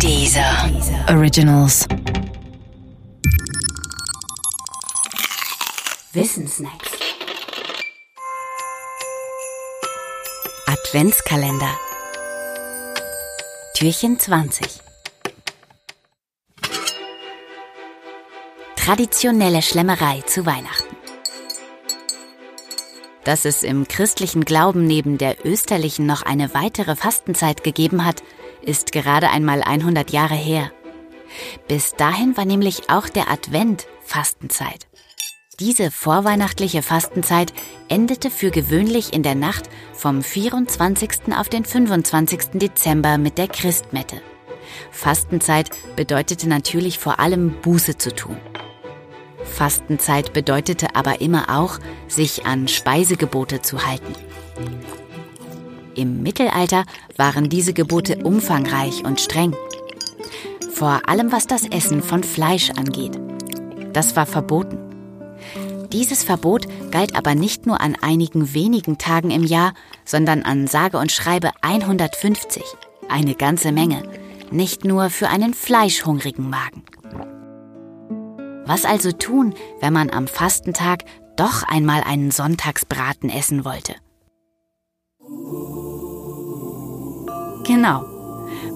[0.00, 0.70] Dieser
[1.08, 1.86] Originals.
[6.12, 6.90] Wissensnacks.
[10.66, 11.70] Adventskalender.
[13.74, 14.66] Türchen 20.
[18.76, 20.94] Traditionelle Schlemmerei zu Weihnachten.
[23.24, 28.22] Dass es im christlichen Glauben neben der österlichen noch eine weitere Fastenzeit gegeben hat,
[28.66, 30.70] ist gerade einmal 100 Jahre her.
[31.68, 34.86] Bis dahin war nämlich auch der Advent Fastenzeit.
[35.60, 37.52] Diese vorweihnachtliche Fastenzeit
[37.88, 41.32] endete für gewöhnlich in der Nacht vom 24.
[41.38, 42.40] auf den 25.
[42.54, 44.20] Dezember mit der Christmette.
[44.90, 48.36] Fastenzeit bedeutete natürlich vor allem Buße zu tun.
[49.44, 51.78] Fastenzeit bedeutete aber immer auch,
[52.08, 54.14] sich an Speisegebote zu halten.
[55.96, 56.84] Im Mittelalter
[57.16, 59.54] waren diese Gebote umfangreich und streng.
[60.72, 63.18] Vor allem was das Essen von Fleisch angeht.
[63.92, 64.78] Das war verboten.
[65.92, 70.98] Dieses Verbot galt aber nicht nur an einigen wenigen Tagen im Jahr, sondern an sage
[70.98, 72.64] und schreibe 150.
[73.08, 74.02] Eine ganze Menge.
[74.50, 76.82] Nicht nur für einen fleischhungrigen Magen.
[78.66, 81.04] Was also tun, wenn man am Fastentag
[81.36, 83.94] doch einmal einen Sonntagsbraten essen wollte?
[87.64, 88.04] Genau.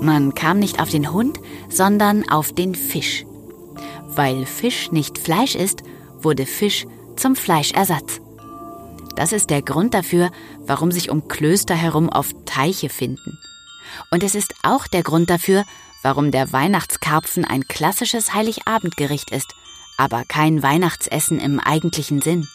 [0.00, 3.24] Man kam nicht auf den Hund, sondern auf den Fisch.
[4.08, 5.82] Weil Fisch nicht Fleisch ist,
[6.20, 8.20] wurde Fisch zum Fleischersatz.
[9.16, 13.38] Das ist der Grund dafür, warum sich um Klöster herum oft Teiche finden.
[14.10, 15.64] Und es ist auch der Grund dafür,
[16.02, 19.54] warum der Weihnachtskarpfen ein klassisches Heiligabendgericht ist,
[19.96, 22.46] aber kein Weihnachtsessen im eigentlichen Sinn.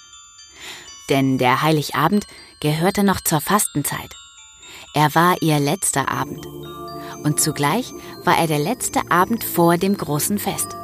[1.10, 2.28] Denn der Heiligabend
[2.62, 4.16] gehörte noch zur Fastenzeit.
[4.94, 6.46] Er war ihr letzter Abend.
[7.24, 7.94] Und zugleich
[8.26, 10.76] war er der letzte Abend vor dem großen Fest.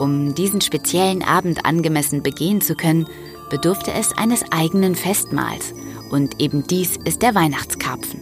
[0.00, 3.06] Um diesen speziellen Abend angemessen begehen zu können,
[3.50, 5.72] bedurfte es eines eigenen Festmahls.
[6.10, 8.20] Und eben dies ist der Weihnachtskarpfen.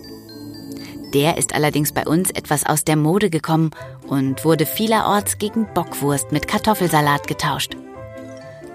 [1.14, 3.70] Der ist allerdings bei uns etwas aus der Mode gekommen
[4.08, 7.76] und wurde vielerorts gegen Bockwurst mit Kartoffelsalat getauscht.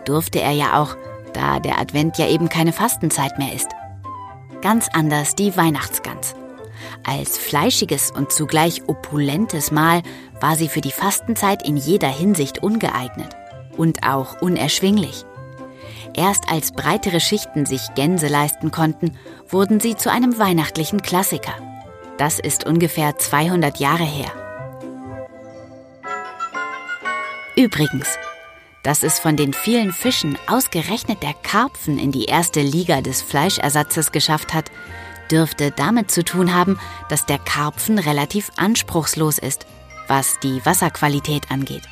[0.05, 0.95] Durfte er ja auch,
[1.33, 3.69] da der Advent ja eben keine Fastenzeit mehr ist.
[4.61, 6.33] Ganz anders die Weihnachtsgans.
[7.05, 10.01] Als fleischiges und zugleich opulentes Mahl
[10.39, 13.35] war sie für die Fastenzeit in jeder Hinsicht ungeeignet
[13.77, 15.25] und auch unerschwinglich.
[16.13, 21.53] Erst als breitere Schichten sich Gänse leisten konnten, wurden sie zu einem weihnachtlichen Klassiker.
[22.17, 24.31] Das ist ungefähr 200 Jahre her.
[27.55, 28.17] Übrigens,
[28.83, 34.11] dass es von den vielen Fischen ausgerechnet der Karpfen in die erste Liga des Fleischersatzes
[34.11, 34.71] geschafft hat,
[35.31, 36.79] dürfte damit zu tun haben,
[37.09, 39.65] dass der Karpfen relativ anspruchslos ist,
[40.07, 41.83] was die Wasserqualität angeht.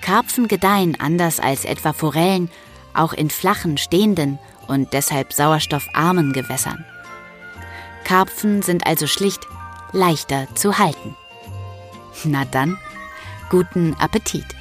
[0.00, 2.50] Karpfen gedeihen anders als etwa Forellen
[2.94, 6.84] auch in flachen, stehenden und deshalb sauerstoffarmen Gewässern.
[8.04, 9.46] Karpfen sind also schlicht
[9.92, 11.16] leichter zu halten.
[12.24, 12.78] Na dann,
[13.50, 14.55] guten Appetit!